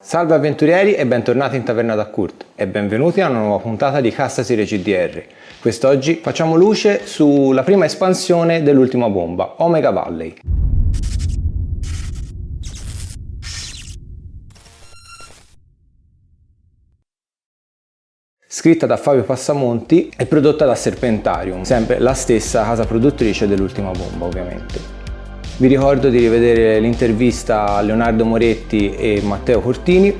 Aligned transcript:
Salve 0.00 0.36
avventurieri 0.36 0.94
e 0.94 1.04
bentornati 1.06 1.56
in 1.56 1.64
Taverna 1.64 1.96
da 1.96 2.06
Kurt 2.06 2.44
e 2.54 2.68
benvenuti 2.68 3.20
a 3.20 3.28
una 3.28 3.40
nuova 3.40 3.60
puntata 3.60 4.00
di 4.00 4.12
Cassasire 4.12 4.64
CDR. 4.64 5.24
Quest'oggi 5.60 6.20
facciamo 6.22 6.54
luce 6.54 7.04
sulla 7.04 7.64
prima 7.64 7.84
espansione 7.84 8.62
dell'ultima 8.62 9.08
bomba, 9.08 9.54
Omega 9.56 9.90
Valley. 9.90 10.34
Scritta 18.46 18.86
da 18.86 18.96
Fabio 18.96 19.24
Passamonti 19.24 20.12
e 20.16 20.26
prodotta 20.26 20.64
da 20.64 20.76
Serpentarium, 20.76 21.62
sempre 21.62 21.98
la 21.98 22.14
stessa 22.14 22.62
casa 22.62 22.84
produttrice 22.84 23.48
dell'ultima 23.48 23.90
bomba 23.90 24.26
ovviamente. 24.26 24.97
Vi 25.60 25.66
ricordo 25.66 26.08
di 26.08 26.18
rivedere 26.18 26.78
l'intervista 26.78 27.66
a 27.66 27.80
Leonardo 27.80 28.24
Moretti 28.24 28.94
e 28.94 29.20
Matteo 29.24 29.60
Cortini 29.60 30.14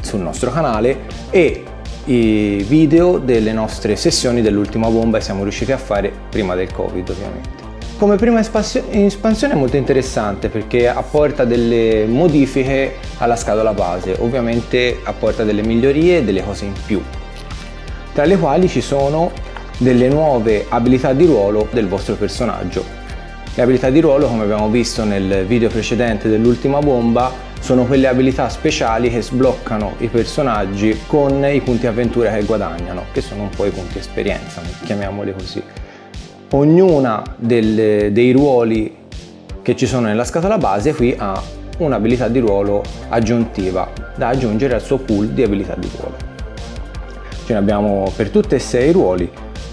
sul 0.00 0.20
nostro 0.20 0.52
canale 0.52 1.06
e 1.30 1.64
i 2.04 2.64
video 2.64 3.18
delle 3.18 3.52
nostre 3.52 3.96
sessioni 3.96 4.42
dell'ultima 4.42 4.88
bomba 4.88 5.18
che 5.18 5.24
siamo 5.24 5.42
riusciti 5.42 5.72
a 5.72 5.76
fare 5.76 6.12
prima 6.30 6.54
del 6.54 6.70
covid 6.72 7.08
ovviamente. 7.08 7.48
Come 7.98 8.14
prima 8.14 8.38
espansione 8.38 9.54
è 9.54 9.56
molto 9.56 9.76
interessante 9.76 10.48
perché 10.48 10.86
apporta 10.86 11.44
delle 11.44 12.04
modifiche 12.06 12.94
alla 13.18 13.34
scatola 13.34 13.72
base, 13.72 14.14
ovviamente 14.20 15.00
apporta 15.02 15.42
delle 15.42 15.62
migliorie 15.62 16.18
e 16.18 16.22
delle 16.22 16.44
cose 16.44 16.66
in 16.66 16.74
più, 16.86 17.02
tra 18.12 18.24
le 18.24 18.38
quali 18.38 18.68
ci 18.68 18.80
sono 18.80 19.32
delle 19.78 20.06
nuove 20.06 20.66
abilità 20.68 21.12
di 21.12 21.26
ruolo 21.26 21.66
del 21.72 21.88
vostro 21.88 22.14
personaggio 22.14 22.93
le 23.56 23.62
abilità 23.62 23.88
di 23.88 24.00
ruolo, 24.00 24.26
come 24.26 24.42
abbiamo 24.42 24.68
visto 24.68 25.04
nel 25.04 25.44
video 25.46 25.68
precedente 25.68 26.28
dell'ultima 26.28 26.80
bomba, 26.80 27.30
sono 27.60 27.84
quelle 27.84 28.08
abilità 28.08 28.48
speciali 28.48 29.08
che 29.10 29.22
sbloccano 29.22 29.94
i 29.98 30.08
personaggi 30.08 30.98
con 31.06 31.44
i 31.44 31.60
punti 31.60 31.86
avventura 31.86 32.32
che 32.32 32.42
guadagnano, 32.42 33.04
che 33.12 33.20
sono 33.20 33.42
un 33.42 33.50
po' 33.50 33.64
i 33.64 33.70
punti 33.70 33.98
esperienza, 33.98 34.60
chiamiamoli 34.84 35.32
così. 35.32 35.62
Ognuna 36.50 37.22
del, 37.36 38.12
dei 38.12 38.32
ruoli 38.32 38.94
che 39.62 39.76
ci 39.76 39.86
sono 39.86 40.08
nella 40.08 40.24
scatola 40.24 40.58
base 40.58 40.92
qui 40.94 41.14
ha 41.16 41.40
un'abilità 41.78 42.28
di 42.28 42.40
ruolo 42.40 42.82
aggiuntiva 43.08 43.90
da 44.16 44.28
aggiungere 44.28 44.74
al 44.74 44.82
suo 44.82 44.98
pool 44.98 45.28
di 45.28 45.42
abilità 45.42 45.74
di 45.78 45.88
ruolo. 45.96 46.16
Ce 47.46 47.52
ne 47.52 47.58
abbiamo 47.58 48.12
per 48.16 48.30
tutti 48.30 48.56
e 48.56 48.58
sei 48.58 48.88
i 48.88 48.92
ruoli, 48.92 49.30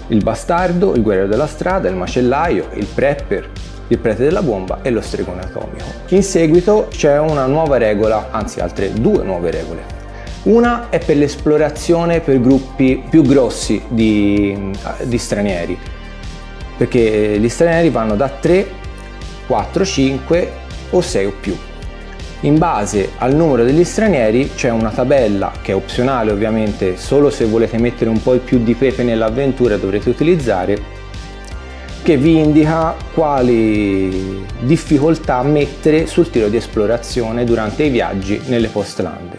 il 0.08 0.22
bastardo, 0.22 0.94
il 0.94 1.02
guerriero 1.02 1.28
della 1.28 1.46
strada, 1.46 1.88
il 1.88 1.96
macellaio, 1.96 2.68
il 2.74 2.86
prepper, 2.86 3.51
il 3.88 3.98
prete 3.98 4.24
della 4.24 4.42
bomba 4.42 4.80
e 4.82 4.90
lo 4.90 5.00
stregone 5.00 5.42
atomico. 5.42 5.84
In 6.08 6.22
seguito 6.22 6.88
c'è 6.90 7.18
una 7.18 7.46
nuova 7.46 7.76
regola, 7.76 8.28
anzi 8.30 8.60
altre 8.60 8.92
due 8.92 9.22
nuove 9.24 9.50
regole. 9.50 10.00
Una 10.44 10.88
è 10.88 10.98
per 10.98 11.16
l'esplorazione 11.16 12.20
per 12.20 12.40
gruppi 12.40 13.02
più 13.08 13.22
grossi 13.22 13.80
di, 13.88 14.72
di 15.02 15.18
stranieri, 15.18 15.78
perché 16.76 17.38
gli 17.38 17.48
stranieri 17.48 17.90
vanno 17.90 18.16
da 18.16 18.28
3, 18.28 18.66
4, 19.46 19.84
5 19.84 20.50
o 20.90 21.00
6 21.00 21.26
o 21.26 21.32
più. 21.40 21.56
In 22.44 22.58
base 22.58 23.10
al 23.18 23.36
numero 23.36 23.62
degli 23.62 23.84
stranieri 23.84 24.50
c'è 24.56 24.70
una 24.70 24.90
tabella 24.90 25.52
che 25.62 25.70
è 25.70 25.74
opzionale 25.76 26.32
ovviamente, 26.32 26.96
solo 26.96 27.30
se 27.30 27.44
volete 27.44 27.78
mettere 27.78 28.10
un 28.10 28.20
po' 28.20 28.36
più 28.38 28.64
di 28.64 28.74
pepe 28.74 29.04
nell'avventura 29.04 29.76
dovrete 29.76 30.08
utilizzare 30.08 31.01
che 32.02 32.16
vi 32.16 32.38
indica 32.38 32.96
quali 33.14 34.44
difficoltà 34.60 35.40
mettere 35.42 36.06
sul 36.06 36.30
tiro 36.30 36.48
di 36.48 36.56
esplorazione 36.56 37.44
durante 37.44 37.84
i 37.84 37.90
viaggi 37.90 38.40
nelle 38.46 38.66
postland. 38.66 39.38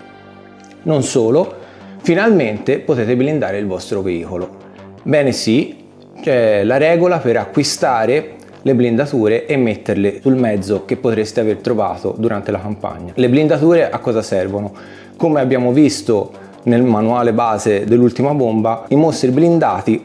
Non 0.83 1.03
solo, 1.03 1.55
finalmente 2.01 2.79
potete 2.79 3.17
blindare 3.17 3.57
il 3.57 3.67
vostro 3.67 4.01
veicolo. 4.01 4.61
Bene 5.03 5.33
sì, 5.33 5.75
c'è 6.21 6.63
la 6.63 6.77
regola 6.77 7.17
per 7.17 7.35
acquistare 7.35 8.35
le 8.61 8.75
blindature 8.75 9.45
e 9.45 9.57
metterle 9.57 10.21
sul 10.21 10.35
mezzo 10.35 10.85
che 10.85 10.95
potreste 10.95 11.41
aver 11.41 11.57
trovato 11.57 12.15
durante 12.17 12.51
la 12.51 12.61
campagna. 12.61 13.11
Le 13.15 13.27
blindature 13.27 13.89
a 13.89 13.99
cosa 13.99 14.21
servono? 14.21 14.71
Come 15.17 15.41
abbiamo 15.41 15.73
visto 15.73 16.31
nel 16.63 16.83
manuale 16.83 17.33
base 17.33 17.83
dell'ultima 17.83 18.33
bomba, 18.33 18.85
i 18.87 18.95
mostri 18.95 19.31
blindati 19.31 20.01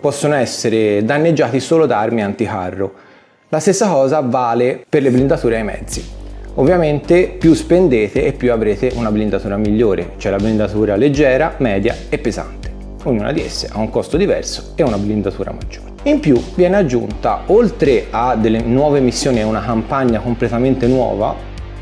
possono 0.00 0.34
essere 0.34 1.04
danneggiati 1.04 1.60
solo 1.60 1.86
da 1.86 1.98
armi 1.98 2.22
anticarro. 2.22 2.92
La 3.50 3.60
stessa 3.60 3.88
cosa 3.88 4.20
vale 4.20 4.84
per 4.88 5.02
le 5.02 5.10
blindature 5.10 5.56
ai 5.56 5.64
mezzi. 5.64 6.18
Ovviamente 6.54 7.28
più 7.38 7.54
spendete 7.54 8.24
e 8.24 8.32
più 8.32 8.52
avrete 8.52 8.92
una 8.94 9.10
blindatura 9.10 9.56
migliore, 9.56 10.12
cioè 10.16 10.32
la 10.32 10.38
blindatura 10.38 10.96
leggera, 10.96 11.54
media 11.58 11.94
e 12.08 12.18
pesante. 12.18 12.72
Ognuna 13.04 13.32
di 13.32 13.42
esse 13.42 13.68
ha 13.70 13.78
un 13.78 13.88
costo 13.88 14.16
diverso 14.16 14.72
e 14.74 14.82
una 14.82 14.98
blindatura 14.98 15.52
maggiore. 15.52 15.88
In 16.04 16.18
più 16.18 16.40
viene 16.54 16.76
aggiunta, 16.76 17.42
oltre 17.46 18.06
a 18.10 18.34
delle 18.34 18.60
nuove 18.60 19.00
missioni 19.00 19.38
e 19.38 19.42
una 19.42 19.62
campagna 19.62 20.18
completamente 20.20 20.86
nuova, 20.86 21.34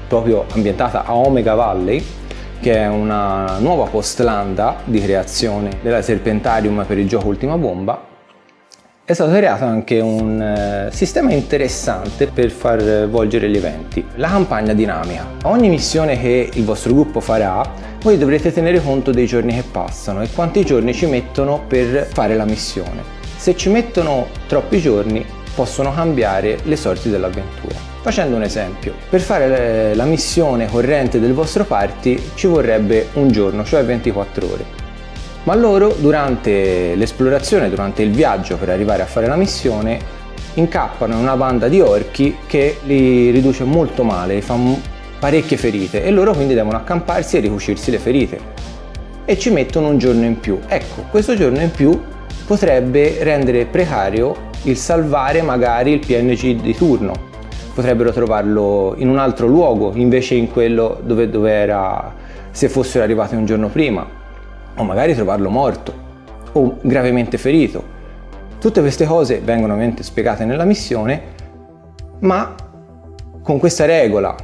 proprio 0.09 0.45
ambientata 0.53 1.05
a 1.05 1.15
Omega 1.15 1.55
Valley, 1.55 2.05
che 2.61 2.75
è 2.75 2.89
una 2.89 3.59
nuova 3.59 3.85
postlanda 3.87 4.77
di 4.85 5.01
creazione 5.01 5.79
della 5.83 6.03
Serpentarium 6.03 6.85
per 6.87 6.99
il 6.99 7.09
gioco 7.09 7.29
Ultima 7.29 7.57
Bomba, 7.57 8.09
è 9.09 9.15
stato 9.15 9.33
creato 9.33 9.65
anche 9.65 10.01
un 10.01 10.39
eh, 10.39 10.91
sistema 10.93 11.33
interessante 11.33 12.27
per 12.27 12.51
far 12.51 13.09
volgere 13.09 13.49
gli 13.49 13.57
eventi, 13.57 14.05
la 14.17 14.29
campagna 14.29 14.75
dinamica. 14.75 15.25
Ogni 15.45 15.71
missione 15.71 16.21
che 16.21 16.51
il 16.53 16.65
vostro 16.65 16.93
gruppo 16.93 17.21
farà, 17.21 17.63
voi 18.03 18.19
dovrete 18.19 18.53
tenere 18.53 18.83
conto 18.83 19.11
dei 19.11 19.25
giorni 19.25 19.55
che 19.55 19.63
passano 19.63 20.21
e 20.21 20.29
quanti 20.31 20.63
giorni 20.63 20.93
ci 20.93 21.07
mettono 21.07 21.65
per 21.67 22.07
fare 22.13 22.37
la 22.37 22.45
missione. 22.45 23.03
Se 23.35 23.57
ci 23.57 23.71
mettono 23.71 24.27
troppi 24.47 24.79
giorni, 24.79 25.25
possono 25.55 25.91
cambiare 25.91 26.59
le 26.65 26.77
sorti 26.77 27.09
dell'avventura. 27.09 27.78
Facendo 28.01 28.37
un 28.37 28.43
esempio, 28.43 28.95
per 29.09 29.21
fare 29.21 29.95
la 29.95 30.05
missione 30.05 30.67
corrente 30.67 31.21
del 31.21 31.35
vostro 31.35 31.65
party 31.65 32.31
ci 32.35 32.47
vorrebbe 32.47 33.09
un 33.15 33.31
giorno, 33.31 33.65
cioè 33.65 33.85
24 33.85 34.47
ore 34.47 34.87
ma 35.49 35.55
loro 35.55 35.97
durante 35.99 36.95
l'esplorazione, 36.95 37.71
durante 37.71 38.03
il 38.03 38.11
viaggio 38.11 38.59
per 38.59 38.69
arrivare 38.69 39.01
a 39.01 39.07
fare 39.07 39.27
la 39.27 39.37
missione, 39.37 39.99
incappano 40.55 41.15
in 41.15 41.21
una 41.21 41.37
banda 41.37 41.69
di 41.69 41.81
orchi 41.81 42.37
che 42.47 42.79
li 42.85 43.31
riduce 43.31 43.65
molto 43.65 44.03
male, 44.03 44.35
li 44.35 44.43
fa 44.43 44.59
parecchie 45.19 45.57
ferite 45.57 46.05
e 46.05 46.11
loro 46.11 46.35
quindi 46.35 46.53
devono 46.53 46.77
accamparsi 46.77 47.39
e 47.39 47.41
ricucirsi 47.41 47.91
le 47.91 47.99
ferite 47.99 48.39
e 49.25 49.39
ci 49.39 49.49
mettono 49.49 49.89
un 49.89 49.97
giorno 49.97 50.25
in 50.27 50.39
più. 50.39 50.59
Ecco, 50.67 51.07
questo 51.11 51.35
giorno 51.35 51.61
in 51.61 51.71
più 51.71 51.99
potrebbe 52.47 53.23
rendere 53.23 53.65
precario 53.65 54.51
il 54.65 54.77
salvare 54.77 55.41
magari 55.41 55.93
il 55.93 56.01
PNG 56.01 56.61
di 56.61 56.75
turno. 56.75 57.28
Potrebbero 57.79 58.11
trovarlo 58.11 58.95
in 58.97 59.09
un 59.09 59.19
altro 59.19 59.47
luogo 59.47 59.93
invece 59.95 60.35
in 60.35 60.51
quello 60.51 60.99
dove, 61.01 61.31
dove 61.31 61.53
era 61.53 62.13
se 62.51 62.69
fossero 62.69 63.05
arrivati 63.05 63.37
un 63.37 63.47
giorno 63.47 63.69
prima 63.69 64.05
o 64.75 64.83
magari 64.83 65.15
trovarlo 65.15 65.49
morto 65.49 65.93
o 66.55 66.79
gravemente 66.81 67.39
ferito. 67.39 67.81
Tutte 68.59 68.81
queste 68.81 69.07
cose 69.07 69.39
vengono 69.39 69.75
ovviamente 69.75 70.03
spiegate 70.03 70.45
nella 70.45 70.65
missione, 70.65 71.23
ma 72.19 72.53
con 73.45 73.61
questa 73.61 73.85
regola 73.85 74.35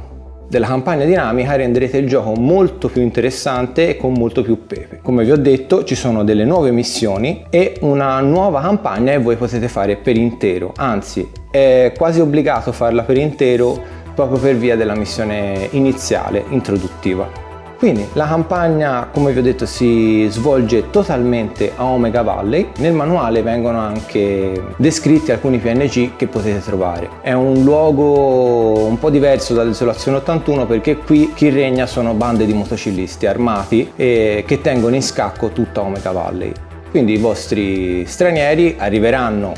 della 0.47 0.67
campagna 0.67 1.05
dinamica 1.05 1.55
renderete 1.55 1.97
il 1.97 2.07
gioco 2.07 2.33
molto 2.33 2.87
più 2.87 3.01
interessante 3.01 3.89
e 3.89 3.97
con 3.97 4.13
molto 4.13 4.41
più 4.41 4.65
pepe. 4.65 4.99
Come 5.01 5.23
vi 5.23 5.31
ho 5.31 5.37
detto 5.37 5.83
ci 5.83 5.95
sono 5.95 6.23
delle 6.23 6.45
nuove 6.45 6.71
missioni 6.71 7.45
e 7.49 7.77
una 7.81 8.19
nuova 8.21 8.61
campagna 8.61 9.11
che 9.11 9.19
voi 9.19 9.35
potete 9.35 9.67
fare 9.67 9.95
per 9.95 10.15
intero, 10.17 10.73
anzi 10.75 11.27
è 11.51 11.93
quasi 11.97 12.19
obbligato 12.19 12.71
farla 12.71 13.03
per 13.03 13.17
intero 13.17 13.79
proprio 14.13 14.39
per 14.39 14.55
via 14.55 14.75
della 14.75 14.95
missione 14.95 15.67
iniziale 15.71 16.43
introduttiva. 16.49 17.44
Quindi 17.77 18.07
la 18.13 18.25
campagna, 18.25 19.09
come 19.11 19.31
vi 19.33 19.39
ho 19.39 19.41
detto, 19.41 19.65
si 19.65 20.25
svolge 20.29 20.89
totalmente 20.89 21.73
a 21.75 21.85
Omega 21.85 22.21
Valley. 22.21 22.69
Nel 22.77 22.93
manuale 22.93 23.41
vengono 23.41 23.79
anche 23.79 24.73
descritti 24.77 25.31
alcuni 25.31 25.57
PNG 25.57 26.15
che 26.15 26.27
potete 26.27 26.61
trovare. 26.61 27.09
È 27.21 27.33
un 27.33 27.63
luogo 27.63 28.85
un 28.85 28.97
po' 28.97 29.09
diverso 29.09 29.53
da 29.53 29.63
Desolazione 29.63 30.17
81 30.17 30.65
perché 30.65 30.95
qui 30.97 31.33
chi 31.33 31.49
regna 31.49 31.85
sono 31.85 32.13
bande 32.13 32.45
di 32.45 32.53
motociclisti 32.53 33.25
armati 33.25 33.91
e 33.95 34.43
che 34.47 34.61
tengono 34.61 34.95
in 34.95 35.03
scacco 35.03 35.49
tutta 35.49 35.81
Omega 35.81 36.11
Valley. 36.11 36.51
Quindi 36.89 37.13
i 37.13 37.17
vostri 37.17 38.05
stranieri 38.05 38.75
arriveranno 38.77 39.53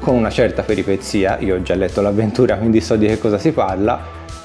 con 0.00 0.14
una 0.14 0.30
certa 0.30 0.62
peripezia, 0.62 1.36
io 1.38 1.56
ho 1.56 1.62
già 1.62 1.74
letto 1.74 2.00
l'avventura 2.00 2.56
quindi 2.56 2.80
so 2.80 2.96
di 2.96 3.06
che 3.06 3.18
cosa 3.18 3.36
si 3.36 3.50
parla, 3.52 4.00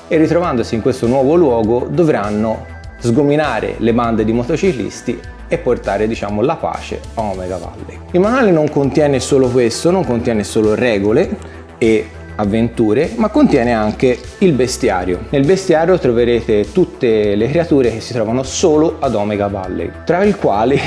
e 0.08 0.18
ritrovandosi 0.18 0.76
in 0.76 0.82
questo 0.82 1.08
nuovo 1.08 1.36
luogo 1.36 1.88
dovranno 1.90 2.73
sgominare 3.04 3.76
le 3.80 3.94
bande 3.94 4.24
di 4.24 4.32
motociclisti 4.32 5.20
e 5.48 5.58
portare 5.58 6.08
diciamo 6.08 6.42
la 6.42 6.56
pace 6.56 7.00
a 7.16 7.22
Omega 7.22 7.58
Valley. 7.58 8.00
Il 8.12 8.20
manuale 8.22 8.52
non 8.52 8.70
contiene 8.70 9.20
solo 9.20 9.50
questo, 9.50 9.92
non 9.92 10.06
contiene 10.06 10.44
solo 10.44 10.74
regole 10.74 11.30
e 11.78 12.08
avventure, 12.36 13.12
ma 13.16 13.30
contiene 13.30 13.74
anche 13.74 14.18
il 14.40 14.54
bestiario. 14.54 15.26
Nel 15.30 15.46
bestiario 15.46 16.00
troverete 16.00 16.72
tutte 16.72 17.36
le 17.36 17.48
creature 17.50 17.92
che 17.92 18.00
si 18.00 18.14
trovano 18.14 18.42
solo 18.42 18.96
ad 19.00 19.14
Omega 19.14 19.48
Valley, 19.48 19.92
tra 20.06 20.24
i 20.24 20.34
quali 20.34 20.80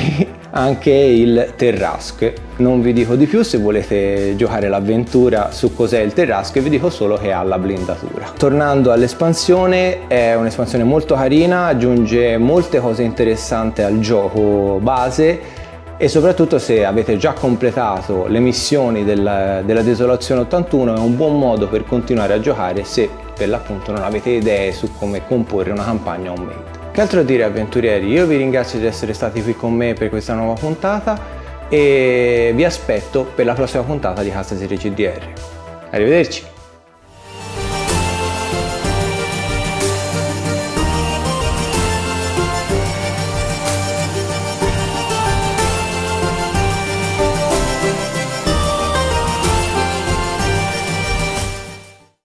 anche 0.56 0.90
il 0.90 1.52
Terrask. 1.54 2.32
Non 2.56 2.80
vi 2.80 2.94
dico 2.94 3.14
di 3.14 3.26
più 3.26 3.42
se 3.42 3.58
volete 3.58 4.34
giocare 4.36 4.68
l'avventura 4.68 5.50
su 5.50 5.74
cos'è 5.74 6.00
il 6.00 6.14
Terrask, 6.14 6.58
vi 6.60 6.70
dico 6.70 6.88
solo 6.88 7.18
che 7.18 7.30
ha 7.30 7.42
la 7.42 7.58
blindatura. 7.58 8.32
Tornando 8.36 8.90
all'espansione, 8.90 10.06
è 10.06 10.34
un'espansione 10.34 10.82
molto 10.82 11.14
carina, 11.14 11.66
aggiunge 11.66 12.38
molte 12.38 12.80
cose 12.80 13.02
interessanti 13.02 13.82
al 13.82 14.00
gioco 14.00 14.78
base 14.80 15.64
e 15.98 16.08
soprattutto 16.08 16.58
se 16.58 16.84
avete 16.84 17.18
già 17.18 17.32
completato 17.32 18.26
le 18.26 18.38
missioni 18.38 19.04
della, 19.04 19.62
della 19.62 19.82
Desolazione 19.82 20.42
81 20.42 20.94
è 20.94 20.98
un 20.98 21.16
buon 21.16 21.38
modo 21.38 21.68
per 21.68 21.84
continuare 21.84 22.34
a 22.34 22.40
giocare 22.40 22.84
se 22.84 23.08
per 23.36 23.48
l'appunto 23.48 23.92
non 23.92 24.02
avete 24.02 24.30
idee 24.30 24.72
su 24.72 24.90
come 24.98 25.26
comporre 25.26 25.70
una 25.70 25.84
campagna 25.84 26.32
homemade. 26.32 26.85
Che 26.96 27.02
altro 27.02 27.22
dire 27.22 27.44
avventurieri? 27.44 28.08
Io 28.08 28.24
vi 28.24 28.36
ringrazio 28.36 28.78
di 28.78 28.86
essere 28.86 29.12
stati 29.12 29.42
qui 29.42 29.54
con 29.54 29.70
me 29.70 29.92
per 29.92 30.08
questa 30.08 30.32
nuova 30.32 30.54
puntata 30.54 31.68
e 31.68 32.52
vi 32.54 32.64
aspetto 32.64 33.24
per 33.24 33.44
la 33.44 33.52
prossima 33.52 33.82
puntata 33.82 34.22
di 34.22 34.30
Casa 34.30 34.56
Serie 34.56 34.78
CDR. 34.78 35.30
Arrivederci! 35.90 36.55